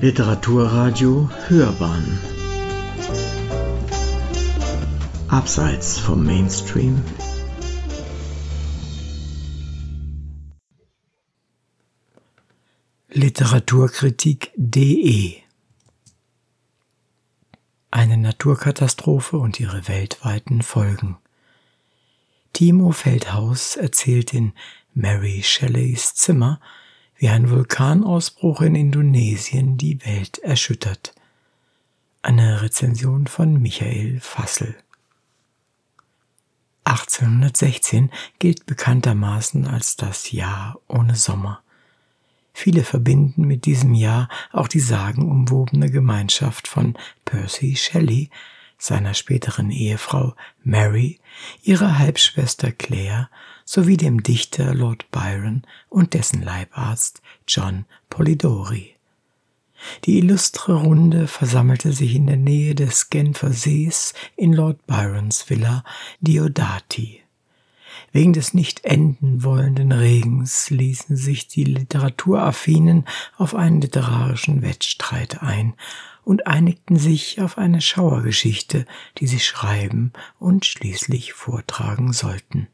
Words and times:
Literaturradio 0.00 1.28
Hörbahn. 1.48 2.20
Abseits 5.26 5.98
vom 5.98 6.24
Mainstream. 6.24 7.02
Literaturkritik.de 13.08 15.38
Eine 17.90 18.18
Naturkatastrophe 18.18 19.36
und 19.36 19.58
ihre 19.58 19.88
weltweiten 19.88 20.62
Folgen. 20.62 21.16
Timo 22.52 22.92
Feldhaus 22.92 23.74
erzählt 23.74 24.32
in 24.32 24.52
Mary 24.94 25.42
Shelleys 25.42 26.14
Zimmer 26.14 26.60
wie 27.18 27.28
ein 27.28 27.50
Vulkanausbruch 27.50 28.62
in 28.62 28.76
Indonesien 28.76 29.76
die 29.76 30.04
Welt 30.06 30.38
erschüttert. 30.38 31.14
Eine 32.22 32.62
Rezension 32.62 33.26
von 33.26 33.60
Michael 33.60 34.20
Fassel. 34.20 34.76
1816 36.84 38.10
gilt 38.38 38.66
bekanntermaßen 38.66 39.66
als 39.66 39.96
das 39.96 40.30
Jahr 40.32 40.78
ohne 40.86 41.16
Sommer. 41.16 41.60
Viele 42.54 42.82
verbinden 42.82 43.42
mit 43.46 43.66
diesem 43.66 43.94
Jahr 43.94 44.28
auch 44.52 44.68
die 44.68 44.80
sagenumwobene 44.80 45.90
Gemeinschaft 45.90 46.66
von 46.66 46.96
Percy 47.24 47.76
Shelley, 47.76 48.30
seiner 48.78 49.14
späteren 49.14 49.70
Ehefrau 49.70 50.34
Mary, 50.62 51.18
ihrer 51.62 51.98
Halbschwester 51.98 52.72
Claire 52.72 53.28
sowie 53.64 53.96
dem 53.96 54.22
Dichter 54.22 54.74
Lord 54.74 55.10
Byron 55.10 55.62
und 55.88 56.14
dessen 56.14 56.42
Leibarzt 56.42 57.20
John 57.46 57.84
Polidori. 58.08 58.94
Die 60.04 60.18
illustre 60.18 60.74
Runde 60.74 61.26
versammelte 61.26 61.92
sich 61.92 62.14
in 62.14 62.26
der 62.26 62.36
Nähe 62.36 62.74
des 62.74 63.10
Genfer 63.10 63.52
Sees 63.52 64.14
in 64.36 64.52
Lord 64.52 64.86
Byrons 64.86 65.50
Villa 65.50 65.84
Diodati. 66.20 67.22
Wegen 68.12 68.32
des 68.32 68.54
nicht 68.54 68.84
enden 68.84 69.44
wollenden 69.44 69.92
Regens 69.92 70.70
ließen 70.70 71.16
sich 71.16 71.46
die 71.48 71.64
Literaturaffinen 71.64 73.04
auf 73.36 73.54
einen 73.54 73.80
literarischen 73.80 74.62
Wettstreit 74.62 75.42
ein 75.42 75.74
und 76.28 76.46
einigten 76.46 76.98
sich 76.98 77.40
auf 77.40 77.56
eine 77.56 77.80
Schauergeschichte, 77.80 78.84
die 79.16 79.26
sie 79.26 79.40
schreiben 79.40 80.12
und 80.38 80.66
schließlich 80.66 81.32
vortragen 81.32 82.12
sollten. 82.12 82.68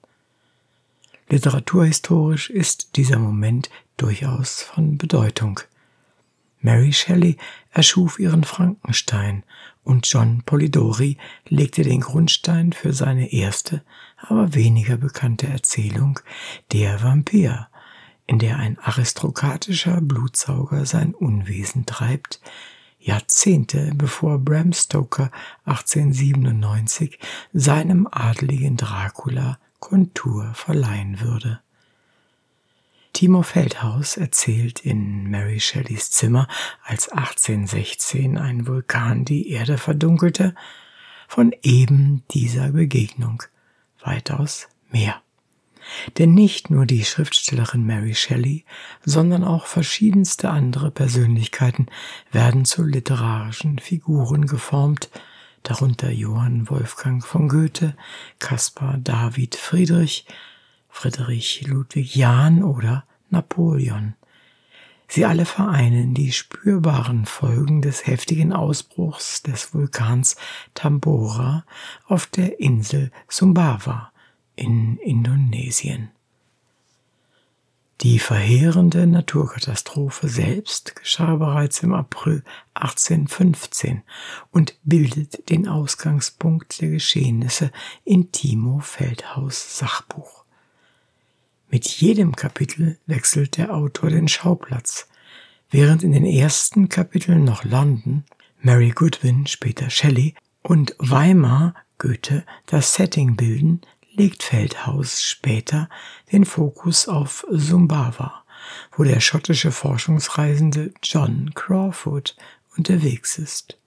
Literaturhistorisch 1.29 2.51
ist 2.51 2.97
dieser 2.97 3.21
Moment 3.21 3.71
durchaus 3.97 4.61
von 4.63 4.99
Bedeutung. 4.99 5.61
Mary 6.63 6.93
Shelley 6.93 7.37
erschuf 7.71 8.19
ihren 8.19 8.43
Frankenstein 8.43 9.45
und 9.85 10.09
John 10.09 10.43
Polidori 10.45 11.17
legte 11.47 11.85
den 11.85 12.01
Grundstein 12.01 12.73
für 12.73 12.93
seine 12.93 13.33
erste, 13.33 13.85
aber 14.17 14.55
weniger 14.55 14.97
bekannte 14.97 15.47
Erzählung 15.47 16.19
Der 16.73 17.05
Vampir, 17.05 17.69
in 18.27 18.41
der 18.41 18.57
ein 18.57 18.81
aristokratischer 18.81 20.01
Blutsauger 20.01 20.87
sein 20.87 21.15
Unwesen 21.15 21.87
treibt, 21.87 22.41
Jahrzehnte 23.05 23.93
bevor 23.95 24.39
Bram 24.39 24.73
Stoker 24.73 25.31
1897 25.67 27.19
seinem 27.53 28.09
adligen 28.11 28.79
Dracula 28.79 29.59
Kontur 29.79 30.55
verleihen 30.55 31.21
würde. 31.21 31.61
Timo 33.13 33.43
Feldhaus 33.43 34.17
erzählt 34.17 34.81
in 34.81 35.31
Mary 35.31 35.61
Shelleys 35.61 36.11
Zimmer, 36.11 36.49
als 36.83 37.11
1816 37.11 38.39
ein 38.39 38.67
Vulkan 38.67 39.27
die 39.27 39.51
Erde 39.51 39.77
verdunkelte, 39.77 40.55
von 41.29 41.55
eben 41.63 42.25
dieser 42.31 42.71
Begegnung, 42.71 43.43
weitaus 44.01 44.69
mehr. 44.91 45.24
Denn 46.19 46.35
nicht 46.35 46.71
nur 46.71 46.87
die 46.87 47.05
Schriftstellerin 47.05 47.85
Mary 47.87 48.15
Shelley, 48.15 48.65
sondern 49.05 49.45
auch 49.45 49.67
verschiedenste 49.67 50.51
andere 50.51 50.91
Persönlichkeiten 50.91 51.87
werden 52.33 52.65
zu 52.65 52.83
literarischen 52.85 53.79
Figuren 53.79 54.47
geformt, 54.47 55.11
darunter 55.63 56.11
Johann 56.11 56.69
Wolfgang 56.71 57.25
von 57.25 57.49
Goethe, 57.49 57.97
Caspar 58.39 58.99
David 58.99 59.57
Friedrich, 59.57 60.27
Friedrich 60.89 61.67
Ludwig 61.67 62.15
Jahn 62.15 62.63
oder 62.63 63.05
Napoleon. 63.31 64.15
Sie 65.09 65.25
alle 65.25 65.45
vereinen 65.45 66.15
die 66.15 66.33
spürbaren 66.33 67.27
Folgen 67.27 67.83
des 67.83 68.07
heftigen 68.07 68.53
Ausbruchs 68.53 69.43
des 69.43 69.75
Vulkans 69.75 70.37
Tambora 70.73 71.65
auf 72.07 72.27
der 72.27 72.59
Insel 72.61 73.11
Sumbawa 73.29 74.14
in 74.57 74.99
Indonesien. 74.99 76.11
Die 78.01 78.19
verheerende 78.19 79.07
Naturkatastrophe 79.07 80.29
selbst 80.29 80.97
geschah 80.97 81.37
bereits 81.37 81.83
im 81.83 81.95
April 81.95 82.43
1815 82.75 84.03
und 84.51 84.77
bildet 84.83 85.49
den 85.49 85.69
Ausgangspunkt 85.69 86.81
der 86.81 86.91
Geschehnisse 86.91 87.71
in 88.05 88.33
Timo 88.33 88.81
Feldhaus 88.81 89.79
Sachbuch. 89.79 90.45
Mit 91.71 91.87
jedem 91.87 92.37
Kapitel 92.37 92.99
wechselt 93.07 93.57
der 93.57 93.75
Autor 93.75 94.11
den 94.11 94.29
Schauplatz, 94.29 95.09
während 95.71 96.03
in 96.03 96.13
den 96.13 96.27
ersten 96.27 96.89
Kapiteln 96.89 97.45
noch 97.45 97.65
London, 97.65 98.25
Mary 98.61 98.91
Goodwin, 98.91 99.47
später 99.47 99.89
Shelley 99.89 100.35
und 100.63 100.95
Weimar, 100.99 101.75
Goethe 101.99 102.45
das 102.67 102.95
Setting 102.95 103.37
bilden, 103.37 103.81
legt 104.15 104.43
Feldhaus 104.43 105.23
später 105.23 105.89
den 106.33 106.45
Fokus 106.45 107.09
auf 107.09 107.45
Sumbawa, 107.51 108.45
wo 108.97 109.05
der 109.05 109.21
schottische 109.21 109.73
Forschungsreisende 109.73 110.93
John 111.03 111.53
Crawford 111.55 112.37
unterwegs 112.77 113.39
ist. 113.39 113.79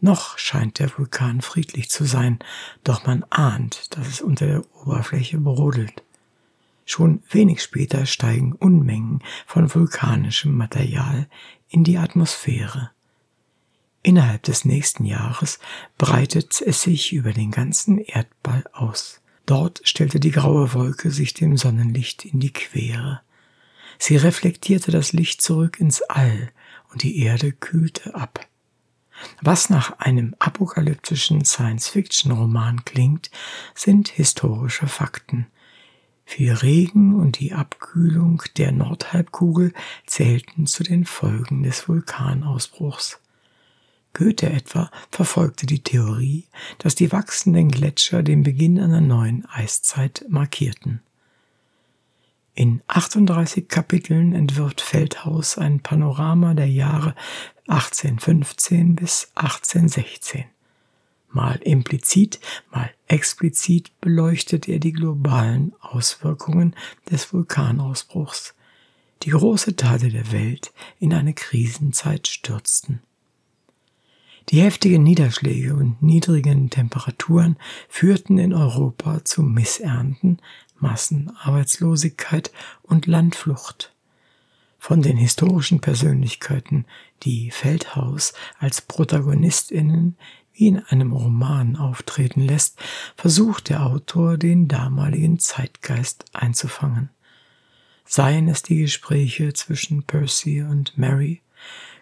Noch 0.00 0.38
scheint 0.38 0.78
der 0.78 0.96
Vulkan 0.96 1.40
friedlich 1.40 1.90
zu 1.90 2.04
sein, 2.04 2.38
doch 2.84 3.04
man 3.04 3.24
ahnt, 3.30 3.96
dass 3.96 4.06
es 4.06 4.20
unter 4.20 4.46
der 4.46 4.64
Oberfläche 4.76 5.38
brodelt. 5.38 6.04
Schon 6.84 7.22
wenig 7.30 7.62
später 7.62 8.06
steigen 8.06 8.52
Unmengen 8.52 9.22
von 9.44 9.74
vulkanischem 9.74 10.56
Material 10.56 11.28
in 11.68 11.84
die 11.84 11.98
Atmosphäre. 11.98 12.92
Innerhalb 14.08 14.42
des 14.44 14.64
nächsten 14.64 15.04
Jahres 15.04 15.58
breitet 15.98 16.62
es 16.62 16.80
sich 16.80 17.12
über 17.12 17.34
den 17.34 17.50
ganzen 17.50 17.98
Erdball 17.98 18.64
aus. 18.72 19.20
Dort 19.44 19.82
stellte 19.84 20.18
die 20.18 20.30
graue 20.30 20.72
Wolke 20.72 21.10
sich 21.10 21.34
dem 21.34 21.58
Sonnenlicht 21.58 22.24
in 22.24 22.40
die 22.40 22.54
Quere. 22.54 23.20
Sie 23.98 24.16
reflektierte 24.16 24.92
das 24.92 25.12
Licht 25.12 25.42
zurück 25.42 25.78
ins 25.78 26.00
All 26.00 26.50
und 26.90 27.02
die 27.02 27.18
Erde 27.18 27.52
kühlte 27.52 28.14
ab. 28.14 28.46
Was 29.42 29.68
nach 29.68 29.98
einem 29.98 30.34
apokalyptischen 30.38 31.44
Science-Fiction-Roman 31.44 32.86
klingt, 32.86 33.30
sind 33.74 34.08
historische 34.08 34.86
Fakten. 34.86 35.48
Viel 36.24 36.54
Regen 36.54 37.14
und 37.14 37.40
die 37.40 37.52
Abkühlung 37.52 38.42
der 38.56 38.72
Nordhalbkugel 38.72 39.74
zählten 40.06 40.66
zu 40.66 40.82
den 40.82 41.04
Folgen 41.04 41.62
des 41.62 41.90
Vulkanausbruchs. 41.90 43.20
Goethe 44.18 44.50
etwa 44.50 44.90
verfolgte 45.12 45.64
die 45.64 45.84
Theorie, 45.84 46.44
dass 46.78 46.96
die 46.96 47.12
wachsenden 47.12 47.70
Gletscher 47.70 48.24
den 48.24 48.42
Beginn 48.42 48.80
einer 48.80 49.00
neuen 49.00 49.46
Eiszeit 49.46 50.24
markierten. 50.28 51.00
In 52.54 52.82
38 52.88 53.68
Kapiteln 53.68 54.34
entwirft 54.34 54.80
Feldhaus 54.80 55.56
ein 55.56 55.78
Panorama 55.78 56.54
der 56.54 56.66
Jahre 56.66 57.14
1815 57.68 58.96
bis 58.96 59.30
1816. 59.36 60.46
Mal 61.30 61.60
implizit, 61.62 62.40
mal 62.72 62.90
explizit 63.06 63.92
beleuchtet 64.00 64.68
er 64.68 64.80
die 64.80 64.94
globalen 64.94 65.74
Auswirkungen 65.80 66.74
des 67.08 67.32
Vulkanausbruchs, 67.32 68.56
die 69.22 69.30
große 69.30 69.76
Teile 69.76 70.08
der 70.08 70.32
Welt 70.32 70.72
in 70.98 71.14
eine 71.14 71.34
Krisenzeit 71.34 72.26
stürzten. 72.26 73.00
Die 74.50 74.62
heftigen 74.62 75.02
Niederschläge 75.02 75.74
und 75.74 76.02
niedrigen 76.02 76.70
Temperaturen 76.70 77.58
führten 77.88 78.38
in 78.38 78.54
Europa 78.54 79.22
zu 79.24 79.42
Missernten, 79.42 80.40
Massenarbeitslosigkeit 80.78 82.50
und 82.82 83.06
Landflucht. 83.06 83.92
Von 84.78 85.02
den 85.02 85.18
historischen 85.18 85.80
Persönlichkeiten, 85.80 86.86
die 87.24 87.50
Feldhaus 87.50 88.32
als 88.58 88.80
Protagonistinnen 88.80 90.16
wie 90.54 90.68
in 90.68 90.78
einem 90.78 91.12
Roman 91.12 91.76
auftreten 91.76 92.40
lässt, 92.40 92.78
versucht 93.16 93.68
der 93.68 93.84
Autor 93.84 94.38
den 94.38 94.66
damaligen 94.66 95.38
Zeitgeist 95.38 96.24
einzufangen. 96.32 97.10
Seien 98.06 98.48
es 98.48 98.62
die 98.62 98.78
Gespräche 98.78 99.52
zwischen 99.52 100.04
Percy 100.04 100.62
und 100.62 100.96
Mary, 100.96 101.42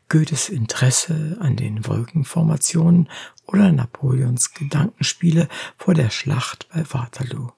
Goethes 0.09 0.49
Interesse 0.49 1.37
an 1.41 1.57
den 1.57 1.87
Wolkenformationen 1.87 3.09
oder 3.47 3.73
Napoleons 3.73 4.55
Gedankenspiele 4.55 5.49
vor 5.77 5.95
der 5.95 6.11
Schlacht 6.11 6.69
bei 6.73 6.85
Waterloo. 6.93 7.51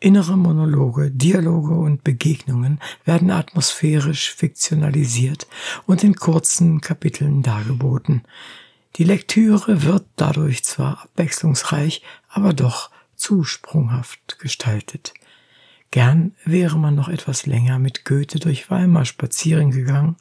Innere 0.00 0.36
Monologe, 0.36 1.10
Dialoge 1.10 1.74
und 1.74 2.04
Begegnungen 2.04 2.80
werden 3.04 3.30
atmosphärisch 3.30 4.32
fiktionalisiert 4.32 5.46
und 5.86 6.04
in 6.04 6.16
kurzen 6.16 6.80
Kapiteln 6.80 7.42
dargeboten. 7.42 8.22
Die 8.96 9.04
Lektüre 9.04 9.82
wird 9.82 10.06
dadurch 10.16 10.64
zwar 10.64 11.02
abwechslungsreich, 11.02 12.02
aber 12.28 12.52
doch 12.52 12.90
zu 13.14 13.44
sprunghaft 13.44 14.38
gestaltet. 14.38 15.14
Gern 15.90 16.34
wäre 16.44 16.78
man 16.78 16.94
noch 16.94 17.08
etwas 17.08 17.46
länger 17.46 17.78
mit 17.78 18.04
Goethe 18.04 18.38
durch 18.38 18.70
Weimar 18.70 19.06
spazieren 19.06 19.70
gegangen 19.70 20.16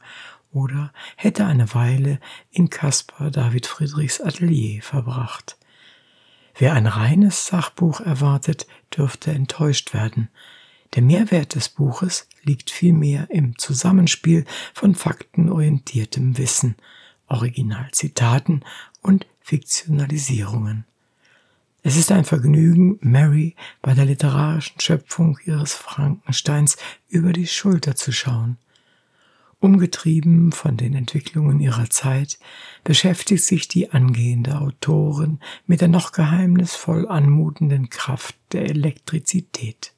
oder 0.55 0.93
hätte 1.17 1.45
eine 1.45 1.73
Weile 1.75 2.19
in 2.49 2.69
Caspar 2.69 3.29
David 3.29 3.67
Friedrichs 3.67 4.21
Atelier 4.21 4.81
verbracht. 4.81 5.57
Wer 6.57 6.73
ein 6.73 6.87
reines 6.87 7.47
Sachbuch 7.47 7.99
erwartet, 7.99 8.65
dürfte 8.95 9.31
enttäuscht 9.31 9.93
werden. 9.93 10.29
Der 10.93 11.03
Mehrwert 11.03 11.55
des 11.55 11.67
Buches 11.67 12.29
liegt 12.43 12.71
vielmehr 12.71 13.29
im 13.29 13.57
Zusammenspiel 13.57 14.45
von 14.73 14.95
faktenorientiertem 14.95 16.37
Wissen, 16.37 16.75
Originalzitaten 17.27 18.63
und 19.01 19.27
Fiktionalisierungen. 19.41 20.85
Es 21.83 21.97
ist 21.97 22.11
ein 22.11 22.23
Vergnügen, 22.23 22.97
Mary 23.01 23.55
bei 23.81 23.93
der 23.93 24.05
literarischen 24.05 24.79
Schöpfung 24.79 25.37
ihres 25.45 25.73
Frankensteins 25.73 26.77
über 27.09 27.33
die 27.33 27.47
Schulter 27.47 27.95
zu 27.95 28.13
schauen. 28.13 28.57
Umgetrieben 29.65 30.51
von 30.51 30.77
den 30.77 30.93
Entwicklungen 30.93 31.59
ihrer 31.59 31.89
Zeit, 31.89 32.37
beschäftigt 32.83 33.43
sich 33.43 33.67
die 33.67 33.89
angehende 33.89 34.61
Autorin 34.61 35.39
mit 35.65 35.81
der 35.81 35.87
noch 35.87 36.11
geheimnisvoll 36.11 37.07
anmutenden 37.07 37.89
Kraft 37.89 38.35
der 38.51 38.65
Elektrizität. 38.69 39.93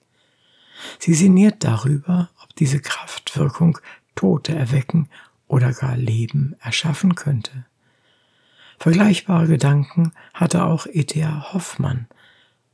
Sie 1.00 1.14
sinniert 1.14 1.66
darüber, 1.66 2.30
ob 2.42 2.56
diese 2.56 2.80
Kraftwirkung 2.80 3.78
Tote 4.16 4.56
erwecken 4.56 5.10
oder 5.50 5.74
gar 5.74 5.98
Leben 5.98 6.56
erschaffen 6.62 7.16
könnte. 7.16 7.66
Vergleichbare 8.80 9.48
Gedanken 9.48 10.14
hatte 10.34 10.64
auch 10.64 10.88
E.T.A. 10.88 11.52
Hoffmann. 11.52 12.08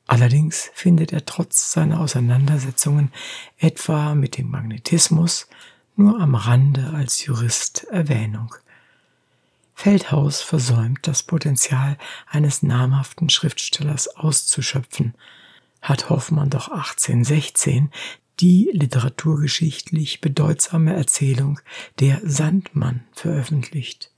Allerdings 0.06 0.70
findet 0.76 1.12
er 1.12 1.26
trotz 1.26 1.72
seiner 1.72 2.02
Auseinandersetzungen 2.02 3.12
etwa 3.58 4.14
mit 4.14 4.38
dem 4.38 4.52
Magnetismus 4.52 5.48
nur 5.96 6.20
am 6.20 6.36
Rande 6.36 6.92
als 6.94 7.26
Jurist 7.26 7.86
Erwähnung. 7.86 8.56
Feldhaus 9.76 10.42
versäumt 10.42 11.08
das 11.08 11.24
Potenzial 11.24 11.98
eines 12.30 12.64
namhaften 12.64 13.30
Schriftstellers 13.30 14.08
auszuschöpfen, 14.16 15.16
hat 15.82 16.10
Hoffmann 16.10 16.50
doch 16.50 16.70
1816 16.70 17.90
die 18.40 18.70
literaturgeschichtlich 18.74 20.22
bedeutsame 20.22 20.96
Erzählung 20.96 21.60
Der 22.00 22.22
Sandmann 22.24 23.02
veröffentlicht. 23.14 24.12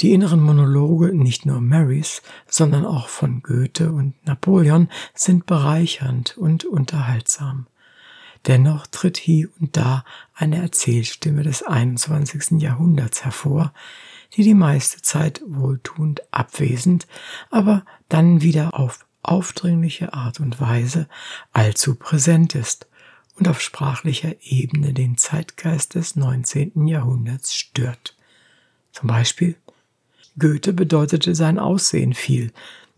Die 0.00 0.12
inneren 0.12 0.40
Monologe 0.40 1.14
nicht 1.14 1.46
nur 1.46 1.60
Marys, 1.60 2.20
sondern 2.46 2.84
auch 2.84 3.08
von 3.08 3.42
Goethe 3.42 3.92
und 3.92 4.14
Napoleon 4.26 4.90
sind 5.14 5.46
bereichernd 5.46 6.36
und 6.36 6.64
unterhaltsam. 6.66 7.66
Dennoch 8.46 8.86
tritt 8.86 9.16
hier 9.16 9.48
und 9.60 9.76
da 9.76 10.04
eine 10.34 10.62
Erzählstimme 10.62 11.42
des 11.42 11.62
21. 11.62 12.60
Jahrhunderts 12.62 13.24
hervor, 13.24 13.72
die 14.34 14.42
die 14.42 14.54
meiste 14.54 15.02
Zeit 15.02 15.42
wohltuend 15.46 16.22
abwesend, 16.32 17.06
aber 17.50 17.84
dann 18.08 18.42
wieder 18.42 18.78
auf 18.78 19.06
aufdringliche 19.22 20.12
Art 20.12 20.38
und 20.38 20.60
Weise 20.60 21.08
allzu 21.52 21.96
präsent 21.96 22.54
ist 22.54 22.86
und 23.34 23.48
auf 23.48 23.60
sprachlicher 23.60 24.34
Ebene 24.42 24.92
den 24.92 25.18
Zeitgeist 25.18 25.96
des 25.96 26.14
19. 26.14 26.86
Jahrhunderts 26.86 27.54
stört. 27.54 28.16
Zum 28.92 29.08
Beispiel 29.08 29.56
Goethe 30.38 30.72
bedeutete 30.72 31.34
sein 31.34 31.58
Aussehen 31.58 32.14
viel, 32.14 32.52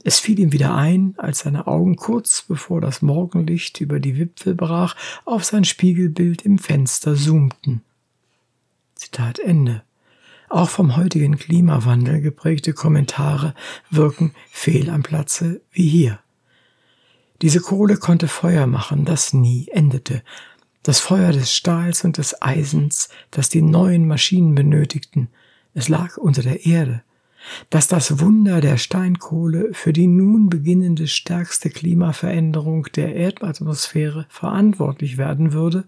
es 0.05 0.21
fiel 0.21 0.39
ihm 0.39 0.53
wieder 0.53 0.75
ein, 0.75 1.15
als 1.17 1.41
seine 1.41 1.67
Augen 1.67 1.97
kurz 1.97 2.43
bevor 2.47 2.81
das 2.81 3.03
Morgenlicht 3.03 3.81
über 3.81 3.99
die 3.99 4.17
Wipfel 4.17 4.55
brach, 4.55 4.95
auf 5.25 5.45
sein 5.45 5.65
Spiegelbild 5.65 6.43
im 6.43 6.59
Fenster 6.59 7.17
zoomten. 7.17 7.83
Zitat 8.95 9.39
Ende. 9.39 9.83
Auch 10.49 10.71
vom 10.71 10.97
heutigen 10.97 11.37
Klimawandel 11.37 12.21
geprägte 12.21 12.73
Kommentare 12.73 13.55
wirken 13.91 14.35
fehl 14.51 14.89
am 14.89 15.03
Platze 15.03 15.61
wie 15.73 15.89
hier. 15.89 16.21
Diese 17.43 17.61
Kohle 17.61 17.97
konnte 17.97 18.29
Feuer 18.29 18.67
machen, 18.67 19.05
das 19.05 19.33
nie 19.33 19.69
endete. 19.69 20.23
Das 20.83 21.01
Feuer 21.01 21.33
des 21.33 21.55
Stahls 21.55 22.05
und 22.05 22.17
des 22.19 22.41
Eisens, 22.41 23.11
das 23.31 23.49
die 23.49 23.63
neuen 23.63 24.07
Maschinen 24.09 24.55
benötigten. 24.55 25.29
Es 25.75 25.89
lag 25.89 26.17
unter 26.17 26.43
der 26.43 26.65
Erde 26.65 27.03
dass 27.71 27.89
das 27.89 28.21
Wunder 28.21 28.61
der 28.61 28.77
Steinkohle 28.77 29.71
für 29.73 29.93
die 29.93 30.07
nun 30.07 30.49
beginnende 30.49 31.07
stärkste 31.07 31.71
Klimaveränderung 31.71 32.85
der 32.95 33.15
Erdatmosphäre 33.15 34.27
verantwortlich 34.29 35.19
werden 35.19 35.53
würde, 35.53 35.85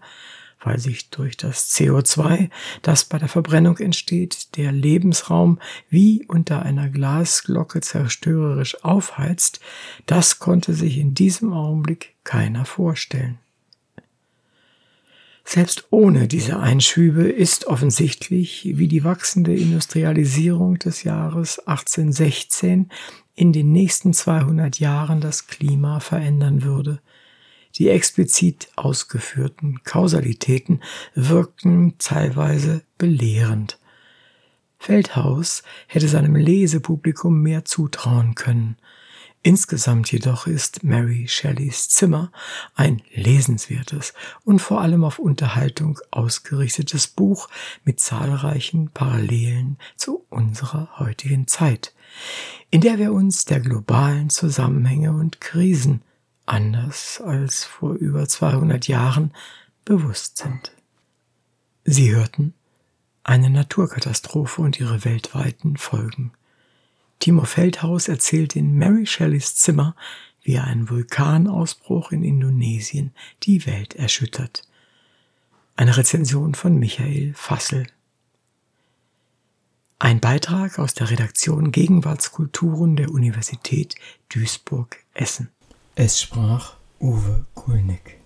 weil 0.63 0.79
sich 0.79 1.09
durch 1.09 1.37
das 1.37 1.71
CO2, 1.71 2.49
das 2.81 3.05
bei 3.05 3.17
der 3.17 3.27
Verbrennung 3.27 3.77
entsteht, 3.77 4.55
der 4.57 4.71
Lebensraum 4.71 5.59
wie 5.89 6.25
unter 6.27 6.63
einer 6.63 6.89
Glasglocke 6.89 7.81
zerstörerisch 7.81 8.83
aufheizt, 8.83 9.59
das 10.05 10.39
konnte 10.39 10.73
sich 10.73 10.97
in 10.97 11.13
diesem 11.13 11.51
Augenblick 11.53 12.15
keiner 12.23 12.65
vorstellen. 12.65 13.39
Selbst 15.43 15.87
ohne 15.89 16.27
diese 16.27 16.59
Einschübe 16.59 17.23
ist 17.23 17.65
offensichtlich, 17.65 18.71
wie 18.75 18.87
die 18.87 19.03
wachsende 19.03 19.55
Industrialisierung 19.55 20.77
des 20.77 21.03
Jahres 21.03 21.59
1816 21.59 22.89
in 23.35 23.51
den 23.51 23.71
nächsten 23.71 24.13
200 24.13 24.79
Jahren 24.79 25.19
das 25.19 25.47
Klima 25.47 25.99
verändern 25.99 26.63
würde. 26.63 27.01
Die 27.75 27.89
explizit 27.89 28.69
ausgeführten 28.75 29.83
Kausalitäten 29.83 30.81
wirkten 31.15 31.95
teilweise 31.97 32.83
belehrend. 32.97 33.79
Feldhaus 34.77 35.63
hätte 35.87 36.07
seinem 36.07 36.35
Lesepublikum 36.35 37.41
mehr 37.41 37.65
zutrauen 37.65 38.35
können. 38.35 38.77
Insgesamt 39.43 40.11
jedoch 40.11 40.45
ist 40.45 40.83
Mary 40.83 41.27
Shelleys 41.27 41.89
Zimmer 41.89 42.31
ein 42.75 43.01
lesenswertes 43.15 44.13
und 44.43 44.59
vor 44.59 44.81
allem 44.81 45.03
auf 45.03 45.17
Unterhaltung 45.17 45.99
ausgerichtetes 46.11 47.07
Buch 47.07 47.49
mit 47.83 47.99
zahlreichen 47.99 48.91
Parallelen 48.91 49.79
zu 49.95 50.25
unserer 50.29 50.99
heutigen 50.99 51.47
Zeit, 51.47 51.95
in 52.69 52.81
der 52.81 52.99
wir 52.99 53.13
uns 53.13 53.45
der 53.45 53.61
globalen 53.61 54.29
Zusammenhänge 54.29 55.11
und 55.11 55.41
Krisen 55.41 56.03
anders 56.45 57.19
als 57.19 57.63
vor 57.63 57.93
über 57.93 58.27
200 58.27 58.87
Jahren 58.87 59.33
bewusst 59.85 60.37
sind. 60.37 60.71
Sie 61.83 62.13
hörten 62.13 62.53
eine 63.23 63.49
Naturkatastrophe 63.49 64.61
und 64.61 64.79
ihre 64.79 65.03
weltweiten 65.03 65.77
Folgen 65.77 66.31
Timo 67.21 67.45
Feldhaus 67.45 68.07
erzählt 68.07 68.55
in 68.55 68.79
Mary 68.79 69.05
Shelleys 69.05 69.53
Zimmer, 69.55 69.95
wie 70.41 70.57
ein 70.57 70.89
Vulkanausbruch 70.89 72.11
in 72.11 72.23
Indonesien 72.23 73.13
die 73.43 73.67
Welt 73.67 73.95
erschüttert. 73.95 74.63
Eine 75.75 75.95
Rezension 75.97 76.55
von 76.55 76.79
Michael 76.79 77.33
Fassel. 77.35 77.85
Ein 79.99 80.19
Beitrag 80.19 80.79
aus 80.79 80.95
der 80.95 81.11
Redaktion 81.11 81.71
Gegenwartskulturen 81.71 82.95
der 82.95 83.11
Universität 83.11 83.93
Duisburg-Essen. 84.29 85.51
Es 85.93 86.19
sprach 86.19 86.77
Uwe 86.99 87.45
Kulnick. 87.53 88.17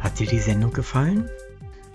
Hat 0.00 0.18
dir 0.18 0.26
die 0.26 0.38
Sendung 0.38 0.74
gefallen? 0.74 1.30